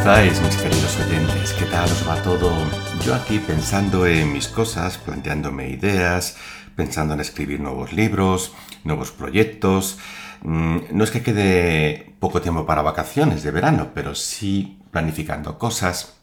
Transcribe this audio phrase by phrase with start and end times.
[0.00, 1.52] estáis, mis queridos oyentes?
[1.52, 2.50] ¿Qué tal os va todo?
[3.04, 6.38] Yo aquí pensando en mis cosas, planteándome ideas,
[6.74, 9.98] pensando en escribir nuevos libros, nuevos proyectos.
[10.42, 16.18] Mm, no es que quede poco tiempo para vacaciones de verano, pero sí planificando cosas.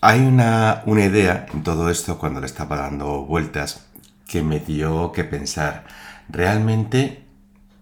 [0.00, 3.88] Hay una, una idea en todo esto cuando le estaba dando vueltas
[4.28, 5.86] que me dio que pensar.
[6.28, 7.24] Realmente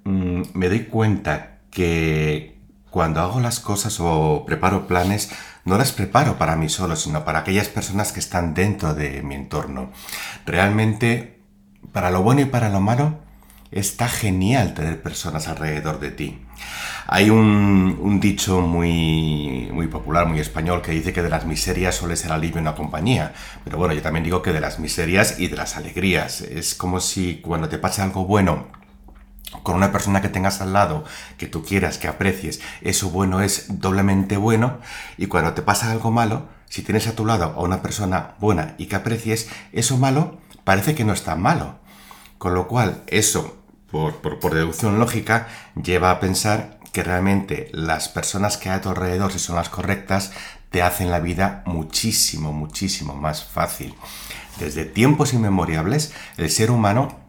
[0.05, 2.54] mm, me doy cuenta que
[2.95, 5.29] cuando hago las cosas o preparo planes,
[5.65, 9.35] no las preparo para mí solo, sino para aquellas personas que están dentro de mi
[9.35, 9.91] entorno.
[10.47, 11.41] Realmente,
[11.91, 13.19] para lo bueno y para lo malo,
[13.73, 16.39] está genial tener personas alrededor de ti.
[17.09, 22.15] Hay un, dicho muy, muy popular, muy español, que dice que de las miserias suele
[22.15, 23.33] ser alivio una compañía.
[23.65, 26.43] Pero bueno, yo también digo que de las miserias y de las alegrías.
[26.43, 28.84] Es como si cuando te pasa algo bueno
[29.63, 31.05] con una persona que tengas al lado,
[31.39, 34.79] que tú quieras, que aprecies, eso bueno es doblemente bueno.
[35.17, 38.75] Y cuando te pasa algo malo, si tienes a tu lado a una persona buena
[38.79, 41.77] y que aprecies, eso malo parece que no es tan malo.
[42.39, 45.47] Con lo cual, eso, por, por deducción lógica,
[45.81, 49.69] lleva a pensar que realmente las personas que hay a tu alrededor, si son las
[49.69, 50.33] correctas,
[50.71, 53.95] te hacen la vida muchísimo, muchísimo más fácil.
[54.59, 57.24] Desde tiempos inmemoriales, el ser humano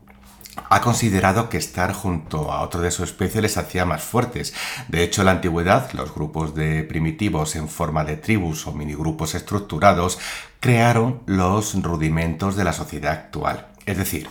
[0.69, 4.53] ha considerado que estar junto a otro de su especie les hacía más fuertes.
[4.87, 9.35] De hecho, en la antigüedad, los grupos de primitivos en forma de tribus o minigrupos
[9.35, 10.19] estructurados
[10.59, 13.67] crearon los rudimentos de la sociedad actual.
[13.85, 14.27] Es decir,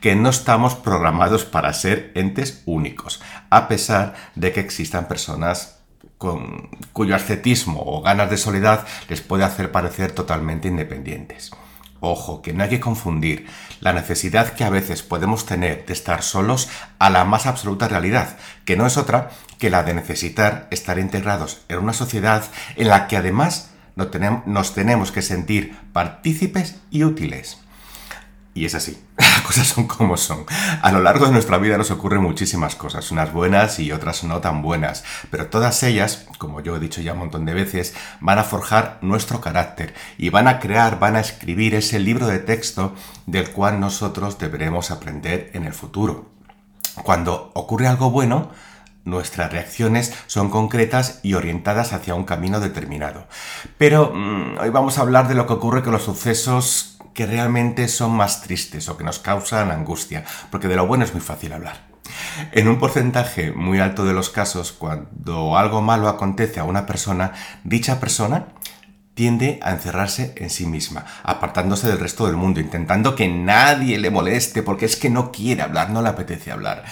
[0.00, 5.78] que no estamos programados para ser entes únicos, a pesar de que existan personas
[6.92, 11.50] cuyo ascetismo o ganas de soledad les puede hacer parecer totalmente independientes.
[12.04, 13.46] Ojo, que no hay que confundir
[13.78, 16.68] la necesidad que a veces podemos tener de estar solos
[16.98, 19.30] a la más absoluta realidad, que no es otra
[19.60, 22.42] que la de necesitar estar integrados en una sociedad
[22.74, 27.61] en la que además nos tenemos que sentir partícipes y útiles.
[28.54, 30.44] Y es así, las cosas son como son.
[30.82, 34.40] A lo largo de nuestra vida nos ocurren muchísimas cosas, unas buenas y otras no
[34.40, 38.38] tan buenas, pero todas ellas, como yo he dicho ya un montón de veces, van
[38.38, 42.94] a forjar nuestro carácter y van a crear, van a escribir ese libro de texto
[43.26, 46.30] del cual nosotros deberemos aprender en el futuro.
[47.02, 48.50] Cuando ocurre algo bueno,
[49.04, 53.26] Nuestras reacciones son concretas y orientadas hacia un camino determinado.
[53.76, 57.88] Pero mm, hoy vamos a hablar de lo que ocurre con los sucesos que realmente
[57.88, 61.52] son más tristes o que nos causan angustia, porque de lo bueno es muy fácil
[61.52, 61.92] hablar.
[62.52, 67.32] En un porcentaje muy alto de los casos, cuando algo malo acontece a una persona,
[67.64, 68.48] dicha persona
[69.14, 74.10] tiende a encerrarse en sí misma, apartándose del resto del mundo, intentando que nadie le
[74.10, 76.84] moleste porque es que no quiere hablar, no le apetece hablar.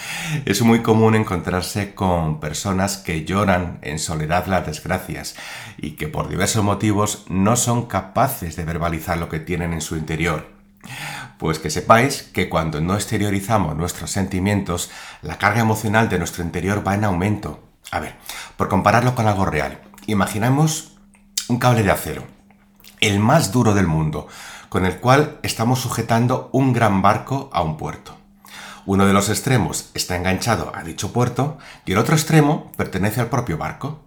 [0.45, 5.35] Es muy común encontrarse con personas que lloran en soledad las desgracias
[5.77, 9.95] y que por diversos motivos no son capaces de verbalizar lo que tienen en su
[9.95, 10.49] interior.
[11.39, 14.91] Pues que sepáis que cuando no exteriorizamos nuestros sentimientos,
[15.23, 17.63] la carga emocional de nuestro interior va en aumento.
[17.89, 18.15] A ver,
[18.57, 20.91] por compararlo con algo real, imaginemos
[21.51, 22.23] un cable de acero,
[23.01, 24.29] el más duro del mundo,
[24.69, 28.15] con el cual estamos sujetando un gran barco a un puerto.
[28.85, 33.27] Uno de los extremos está enganchado a dicho puerto y el otro extremo pertenece al
[33.27, 33.99] propio barco.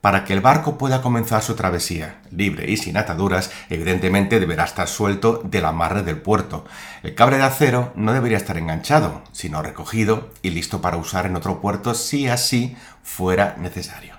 [0.00, 4.88] Para que el barco pueda comenzar su travesía libre y sin ataduras, evidentemente deberá estar
[4.88, 6.64] suelto del amarre del puerto.
[7.04, 11.36] El cable de acero no debería estar enganchado, sino recogido y listo para usar en
[11.36, 14.13] otro puerto si así fuera necesario.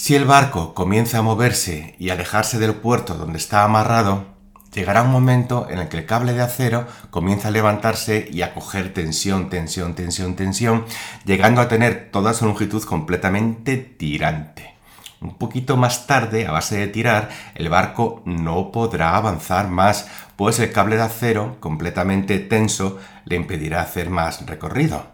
[0.00, 4.28] Si el barco comienza a moverse y alejarse del puerto donde está amarrado,
[4.72, 8.54] llegará un momento en el que el cable de acero comienza a levantarse y a
[8.54, 10.86] coger tensión, tensión, tensión, tensión,
[11.26, 14.74] llegando a tener toda su longitud completamente tirante.
[15.20, 20.58] Un poquito más tarde, a base de tirar, el barco no podrá avanzar más, pues
[20.60, 25.08] el cable de acero, completamente tenso, le impedirá hacer más recorrido.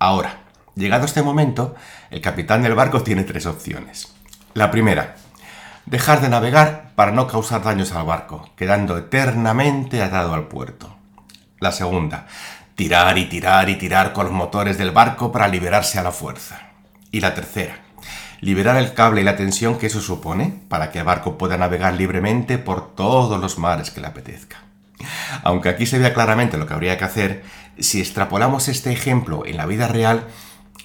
[0.00, 0.39] Ahora,
[0.80, 1.74] Llegado este momento,
[2.10, 4.14] el capitán del barco tiene tres opciones.
[4.54, 5.14] La primera,
[5.84, 10.96] dejar de navegar para no causar daños al barco, quedando eternamente atado al puerto.
[11.58, 12.28] La segunda,
[12.76, 16.70] tirar y tirar y tirar con los motores del barco para liberarse a la fuerza.
[17.10, 17.76] Y la tercera,
[18.40, 21.92] liberar el cable y la tensión que eso supone para que el barco pueda navegar
[21.92, 24.62] libremente por todos los mares que le apetezca.
[25.42, 27.44] Aunque aquí se vea claramente lo que habría que hacer,
[27.78, 30.26] si extrapolamos este ejemplo en la vida real,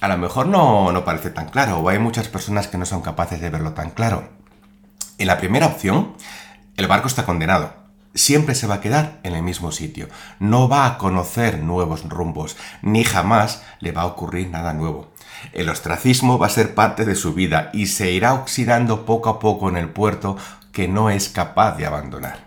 [0.00, 3.02] a lo mejor no, no parece tan claro o hay muchas personas que no son
[3.02, 4.28] capaces de verlo tan claro.
[5.18, 6.14] En la primera opción,
[6.76, 7.72] el barco está condenado.
[8.14, 10.08] Siempre se va a quedar en el mismo sitio.
[10.38, 15.10] No va a conocer nuevos rumbos, ni jamás le va a ocurrir nada nuevo.
[15.52, 19.38] El ostracismo va a ser parte de su vida y se irá oxidando poco a
[19.38, 20.36] poco en el puerto
[20.72, 22.46] que no es capaz de abandonar.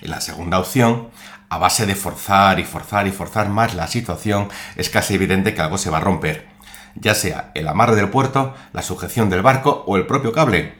[0.00, 1.08] En la segunda opción,
[1.48, 5.60] a base de forzar y forzar y forzar más la situación, es casi evidente que
[5.60, 6.53] algo se va a romper,
[6.94, 10.74] ya sea el amarre del puerto, la sujeción del barco o el propio cable.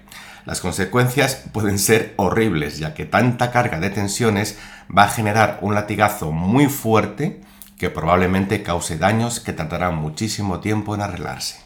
[0.45, 4.59] Las consecuencias pueden ser horribles, ya que tanta carga de tensiones
[4.97, 7.41] va a generar un latigazo muy fuerte
[7.79, 11.61] que probablemente cause daños que tardarán muchísimo tiempo en arreglarse.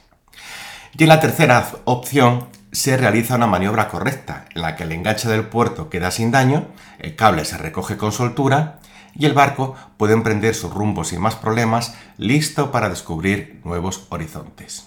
[0.96, 5.28] Y en la tercera opción se realiza una maniobra correcta, en la que el enganche
[5.28, 6.68] del puerto queda sin daño,
[6.98, 8.78] el cable se recoge con soltura
[9.18, 14.86] y el barco puede emprender su rumbo sin más problemas, listo para descubrir nuevos horizontes.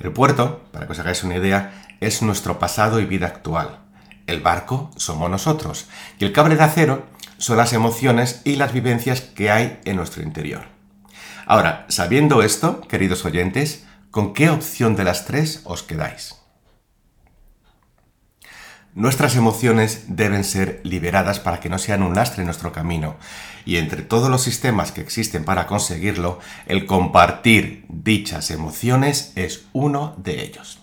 [0.00, 3.78] El puerto, para que os hagáis una idea, es nuestro pasado y vida actual.
[4.26, 5.88] El barco somos nosotros
[6.18, 7.06] y el cable de acero
[7.36, 10.64] son las emociones y las vivencias que hay en nuestro interior.
[11.46, 16.41] Ahora, sabiendo esto, queridos oyentes, ¿con qué opción de las tres os quedáis?
[18.94, 23.16] Nuestras emociones deben ser liberadas para que no sean un lastre en nuestro camino.
[23.64, 30.14] Y entre todos los sistemas que existen para conseguirlo, el compartir dichas emociones es uno
[30.18, 30.78] de ellos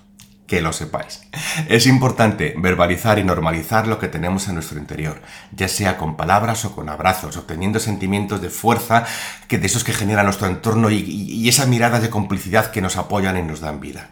[0.48, 1.22] que lo sepáis.
[1.68, 5.22] Es importante verbalizar y normalizar lo que tenemos en nuestro interior,
[5.52, 9.06] ya sea con palabras o con abrazos, obteniendo sentimientos de fuerza
[9.48, 12.98] que de esos que generan nuestro entorno y, y esas miradas de complicidad que nos
[12.98, 14.10] apoyan y nos dan vida.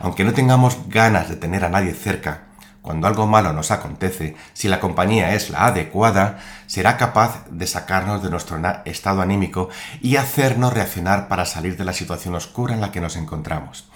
[0.00, 2.45] Aunque no tengamos ganas de tener a nadie cerca,
[2.86, 6.38] cuando algo malo nos acontece, si la compañía es la adecuada,
[6.68, 11.92] será capaz de sacarnos de nuestro estado anímico y hacernos reaccionar para salir de la
[11.92, 13.88] situación oscura en la que nos encontramos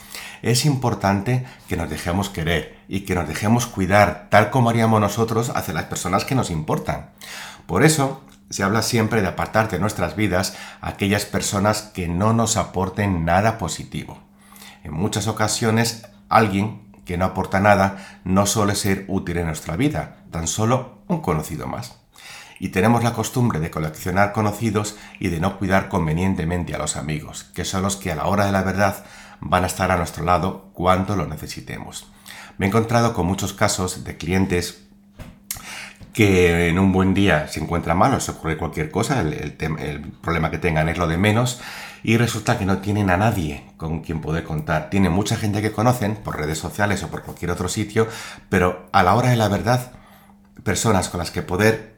[0.42, 5.52] es importante que nos dejemos querer y que nos dejemos cuidar tal como haríamos nosotros
[5.54, 7.10] hacia las personas que nos importan.
[7.66, 12.32] Por eso se habla siempre de apartar de nuestras vidas a aquellas personas que no
[12.32, 14.18] nos aporten nada positivo.
[14.82, 20.18] En muchas ocasiones alguien que no aporta nada no suele ser útil en nuestra vida,
[20.30, 21.96] tan solo un conocido más.
[22.60, 27.50] Y tenemos la costumbre de coleccionar conocidos y de no cuidar convenientemente a los amigos,
[27.52, 29.04] que son los que a la hora de la verdad
[29.40, 32.06] van a estar a nuestro lado cuando lo necesitemos.
[32.58, 34.86] Me he encontrado con muchos casos de clientes
[36.12, 40.52] que en un buen día se encuentran mal se ocurre cualquier cosa, el, el, problema
[40.52, 41.60] que tengan es lo de menos
[42.02, 44.90] y resulta que no tienen a nadie con quien poder contar.
[44.90, 48.08] Tienen mucha gente que conocen por redes sociales o por cualquier otro sitio,
[48.48, 49.92] pero a la hora de la verdad,
[50.62, 51.96] personas con las que poder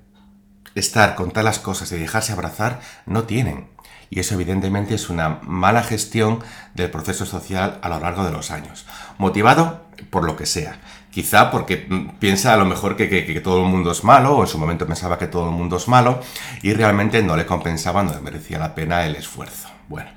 [0.75, 3.73] estar, contar las cosas y dejarse abrazar, no tienen
[4.13, 6.41] y eso evidentemente es una mala gestión
[6.75, 8.85] del proceso social a lo largo de los años.
[9.17, 10.81] Motivado por lo que sea.
[11.11, 14.49] Quizá porque mm, piensa a lo mejor que, todo el mundo es malo, o en
[14.49, 16.21] su momento pensaba que todo el mundo es malo,
[16.61, 19.72] y realmente no le compensaba, no le merecía la pena el esfuerzo.
[19.89, 20.11] Bueno,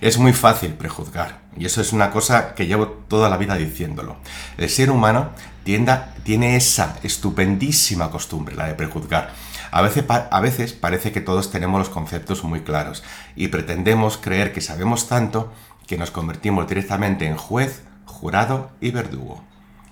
[0.00, 4.16] es muy fácil prejuzgar, y eso es una cosa que llevo toda la vida diciéndolo.
[4.56, 5.30] El ser humano
[5.64, 9.32] tiene esa estupendísima costumbre, la de prejuzgar.
[9.70, 13.02] A veces, a veces parece que todos tenemos los conceptos muy claros
[13.36, 15.52] y pretendemos creer que sabemos tanto
[15.86, 19.44] que nos convertimos directamente en juez, jurado y verdugo.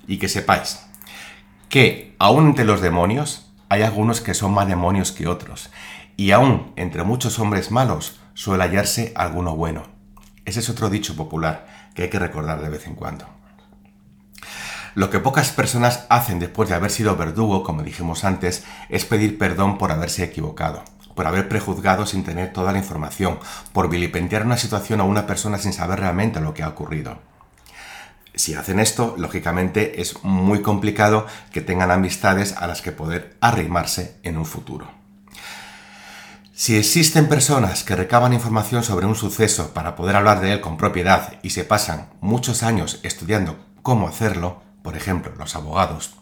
[0.06, 0.80] Y que sepáis
[1.68, 5.70] que aún entre los demonios hay algunos que son más demonios que otros,
[6.16, 9.84] y aún entre muchos hombres malos suele hallarse alguno bueno.
[10.44, 13.26] Ese es otro dicho popular que hay que recordar de vez en cuando.
[14.94, 19.38] Lo que pocas personas hacen después de haber sido verdugo, como dijimos antes, es pedir
[19.38, 23.38] perdón por haberse equivocado, por haber prejuzgado sin tener toda la información,
[23.72, 27.18] por vilipendiar una situación a una persona sin saber realmente lo que ha ocurrido.
[28.34, 34.18] Si hacen esto, lógicamente es muy complicado que tengan amistades a las que poder arrimarse
[34.22, 35.05] en un futuro.
[36.58, 40.78] Si existen personas que recaban información sobre un suceso para poder hablar de él con
[40.78, 46.14] propiedad y se pasan muchos años estudiando cómo hacerlo, por ejemplo, los abogados.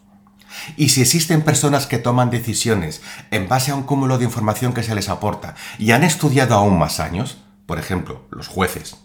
[0.77, 3.01] Y si existen personas que toman decisiones
[3.31, 6.81] en base a un cúmulo de información que se les aporta y han estudiado aún
[6.81, 8.97] más años, por ejemplo, los jueces.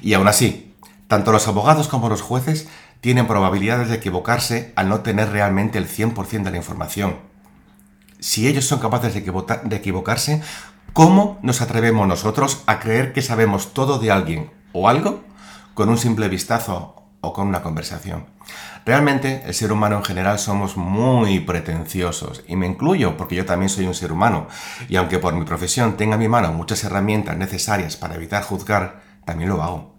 [0.00, 0.74] Y aún así,
[1.08, 2.68] tanto los abogados como los jueces
[3.02, 7.33] tienen probabilidades de equivocarse al no tener realmente el 100% de la información.
[8.24, 10.40] Si ellos son capaces de, equivocarse,
[10.94, 15.22] ¿cómo nos atrevemos nosotros a creer que sabemos todo de alguien o algo
[15.74, 18.24] con un simple vistazo o con una conversación?
[18.86, 23.68] Realmente el ser humano en general somos muy pretenciosos y me incluyo porque yo también
[23.68, 24.48] soy un ser humano
[24.88, 29.02] y aunque por mi profesión tenga en mi mano muchas herramientas necesarias para evitar juzgar,
[29.26, 29.94] también lo hago.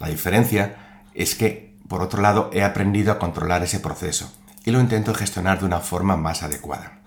[0.00, 4.32] La diferencia es que, por otro lado, he aprendido a controlar ese proceso
[4.64, 7.01] y lo intento gestionar de una forma más adecuada.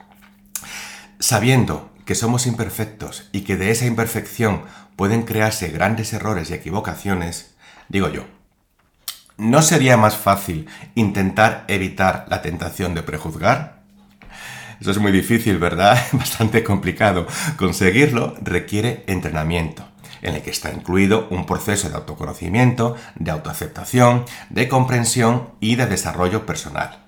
[1.28, 4.62] Sabiendo que somos imperfectos y que de esa imperfección
[4.96, 7.56] pueden crearse grandes errores y equivocaciones,
[7.90, 8.26] Digo yo,
[9.38, 13.82] ¿no sería más fácil intentar evitar la tentación de prejuzgar?
[14.80, 15.98] Eso es muy difícil, ¿verdad?
[16.12, 17.26] Bastante complicado.
[17.58, 19.84] Conseguirlo requiere entrenamiento
[20.22, 25.88] en el que está incluido un proceso de autoconocimiento, de autoaceptación, de comprensión y de
[25.88, 27.00] desarrollo personal.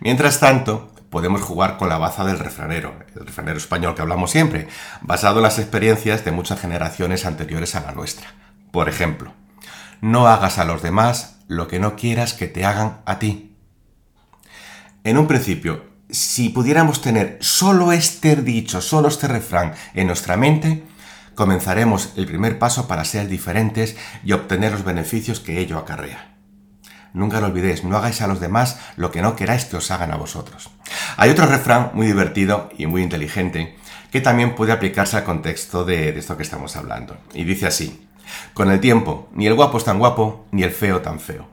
[0.00, 4.66] Mientras tanto, podemos jugar con la baza del refranero, el refranero español que hablamos siempre,
[5.00, 8.34] basado en las experiencias de muchas generaciones anteriores a la nuestra.
[8.72, 9.32] Por ejemplo,
[10.00, 13.56] no hagas a los demás lo que no quieras que te hagan a ti.
[15.04, 20.82] En un principio, si pudiéramos tener solo este dicho, solo este refrán en nuestra mente,
[21.36, 26.34] comenzaremos el primer paso para ser diferentes y obtener los beneficios que ello acarrea.
[27.12, 30.10] Nunca lo olvidéis, no hagáis a los demás lo que no queráis que os hagan
[30.10, 30.73] a vosotros.
[31.16, 33.76] Hay otro refrán muy divertido y muy inteligente
[34.10, 37.16] que también puede aplicarse al contexto de, esto que estamos hablando.
[37.32, 38.06] Y dice así,
[38.52, 41.48] con el tiempo, ni el guapo es tan guapo, ni el feo tan feo.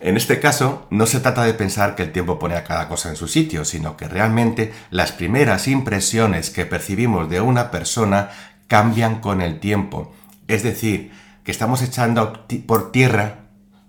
[0.00, 3.10] En este caso, no se trata de pensar que el tiempo pone a cada cosa
[3.10, 8.30] en su sitio, sino que realmente las primeras impresiones que percibimos de una persona
[8.66, 10.12] cambian con el tiempo.
[10.48, 11.12] Es decir,
[11.44, 13.40] que estamos echando por tierra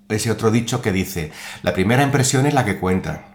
[0.09, 1.31] ese otro dicho que dice,
[1.63, 3.30] la primera impresión es la que cuenta.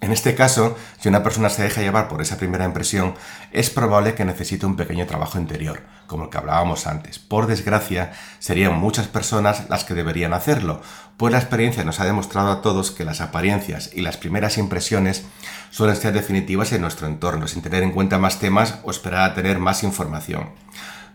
[0.00, 3.14] En este caso, si una persona se deja llevar por esa primera impresión,
[3.50, 7.18] es probable que necesite un pequeño trabajo interior, como el que hablábamos antes.
[7.18, 10.80] Por desgracia, serían muchas personas las que deberían hacerlo,
[11.16, 15.24] pues la experiencia nos ha demostrado a todos que las apariencias y las primeras impresiones
[15.70, 19.34] suelen ser definitivas en nuestro entorno, sin tener en cuenta más temas o esperar a
[19.34, 20.50] tener más información.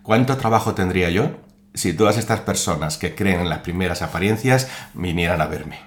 [0.02, 1.38] ¿Cuánto trabajo tendría yo
[1.74, 5.80] si todas estas personas que creen en las primeras apariencias vinieran a verme?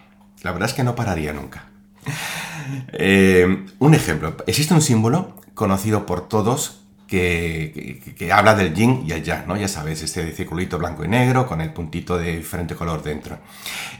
[0.43, 1.67] La verdad es que no pararía nunca.
[2.93, 9.23] Eh, un ejemplo, existe un símbolo conocido por todos que, habla del yin y el
[9.23, 9.57] yang, ¿no?
[9.57, 13.39] Ya sabes, este circulito blanco y negro con el puntito de diferente color dentro.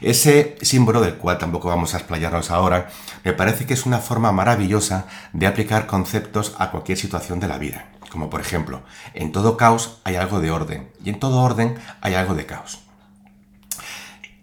[0.01, 2.89] Ese símbolo, del cual tampoco vamos a explayarnos ahora,
[3.23, 7.57] me parece que es una forma maravillosa de aplicar conceptos a cualquier situación de la
[7.57, 7.89] vida.
[8.09, 8.81] Como por ejemplo,
[9.13, 12.79] en todo caos hay algo de orden y en todo orden hay algo de caos.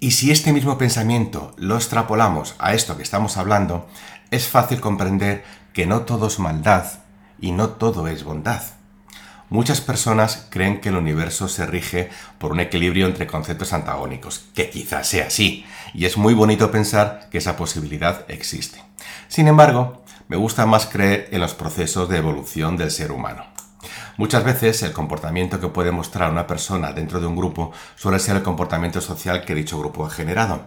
[0.00, 3.88] Y si este mismo pensamiento lo extrapolamos a esto que estamos hablando,
[4.34, 6.84] es fácil comprender que no todo es maldad
[7.40, 8.62] y no todo es bondad.
[9.48, 14.70] Muchas personas creen que el universo se rige por un equilibrio entre conceptos antagónicos, que
[14.70, 18.82] quizás sea así, y es muy bonito pensar que esa posibilidad existe.
[19.28, 23.44] Sin embargo, me gusta más creer en los procesos de evolución del ser humano.
[24.16, 28.36] Muchas veces el comportamiento que puede mostrar una persona dentro de un grupo suele ser
[28.36, 30.62] el comportamiento social que dicho grupo ha generado.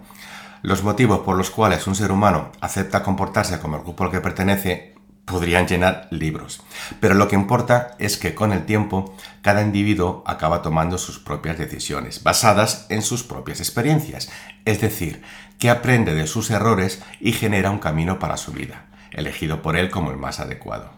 [0.61, 4.21] Los motivos por los cuales un ser humano acepta comportarse como el grupo al que
[4.21, 4.95] pertenece
[5.27, 6.61] podrían llenar libros.
[7.01, 11.57] Pero lo que importa es que con el tiempo cada individuo acaba tomando sus propias
[11.57, 14.29] decisiones, basadas en sus propias experiencias,
[14.63, 15.21] es decir,
[15.59, 19.89] que aprende de sus errores y genera un camino para su vida, elegido por él
[19.89, 20.91] como el más adecuado.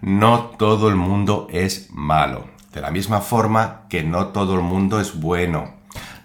[0.00, 5.00] No todo el mundo es malo, de la misma forma que no todo el mundo
[5.00, 5.74] es bueno.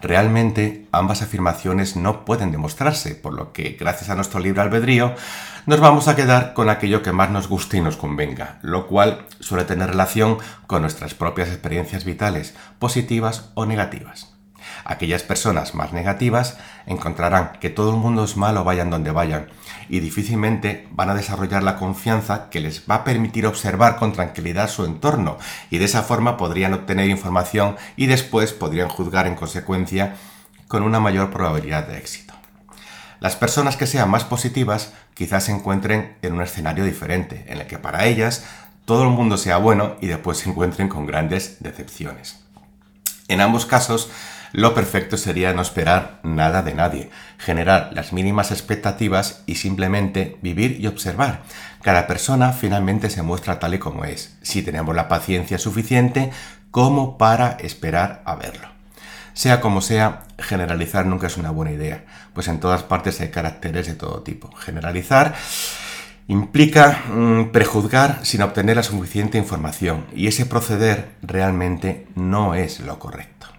[0.01, 5.13] Realmente ambas afirmaciones no pueden demostrarse, por lo que gracias a nuestro libre albedrío
[5.65, 9.25] nos vamos a quedar con aquello que más nos guste y nos convenga, lo cual
[9.39, 10.37] suele tener relación
[10.67, 14.38] con nuestras propias experiencias vitales, positivas o negativas.
[14.85, 19.47] Aquellas personas más negativas encontrarán que todo el mundo es malo vayan donde vayan
[19.89, 24.69] y difícilmente van a desarrollar la confianza que les va a permitir observar con tranquilidad
[24.69, 25.37] su entorno
[25.69, 30.15] y de esa forma podrían obtener información y después podrían juzgar en consecuencia
[30.67, 32.33] con una mayor probabilidad de éxito.
[33.19, 37.67] Las personas que sean más positivas quizás se encuentren en un escenario diferente, en el
[37.67, 38.45] que para ellas
[38.85, 42.39] todo el mundo sea bueno y después se encuentren con grandes decepciones.
[43.27, 44.09] En ambos casos,
[44.51, 50.79] lo perfecto sería no esperar nada de nadie, generar las mínimas expectativas y simplemente vivir
[50.79, 51.41] y observar.
[51.81, 56.31] Cada persona finalmente se muestra tal y como es, si tenemos la paciencia suficiente
[56.71, 58.67] como para esperar a verlo.
[59.33, 62.03] Sea como sea, generalizar nunca es una buena idea,
[62.33, 64.51] pues en todas partes hay caracteres de todo tipo.
[64.55, 65.35] Generalizar
[66.27, 72.99] implica mm, prejuzgar sin obtener la suficiente información y ese proceder realmente no es lo
[72.99, 73.58] correcto.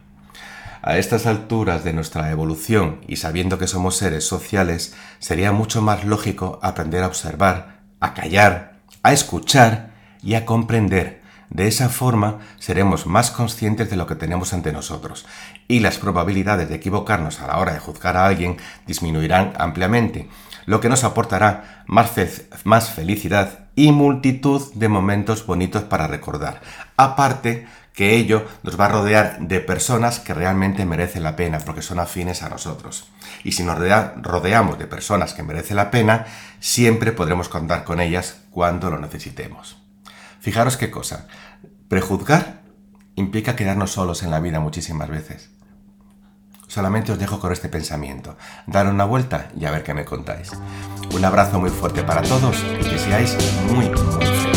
[0.83, 6.05] A estas alturas de nuestra evolución y sabiendo que somos seres sociales, sería mucho más
[6.05, 9.91] lógico aprender a observar, a callar, a escuchar
[10.23, 11.21] y a comprender.
[11.51, 15.27] De esa forma seremos más conscientes de lo que tenemos ante nosotros
[15.69, 18.57] y las probabilidades de equivocarnos a la hora de juzgar a alguien
[18.87, 20.29] disminuirán ampliamente,
[20.65, 22.13] lo que nos aportará más,
[22.65, 26.61] más felicidad y multitud de momentos bonitos para recordar,
[26.97, 27.67] aparte
[28.01, 31.99] que ello nos va a rodear de personas que realmente merecen la pena porque son
[31.99, 33.11] afines a nosotros.
[33.45, 36.25] Y si nos rodeamos de personas que merecen la pena,
[36.61, 39.77] siempre podremos contar con ellas cuando lo necesitemos.
[40.41, 41.27] Fijaros qué cosa.
[41.89, 42.63] Prejuzgar
[43.17, 45.51] implica quedarnos solos en la vida muchísimas veces.
[46.69, 48.39] Solamente os dejo con este pensamiento.
[48.67, 50.53] Dar una vuelta y a ver qué me contáis.
[51.15, 53.37] Un abrazo muy fuerte para todos y que seáis
[53.71, 54.50] muy, muy.